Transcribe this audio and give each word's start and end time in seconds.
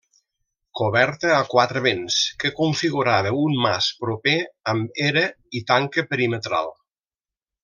Coberta 0.77 1.29
a 1.33 1.41
quatre 1.51 1.83
vents 1.87 2.17
que 2.43 2.51
configurava 2.61 3.35
un 3.43 3.59
mas 3.67 3.91
proper, 4.07 4.35
amb 4.75 4.99
era 5.11 5.27
i 5.61 5.63
tanca 5.73 6.07
perimetral. 6.15 6.75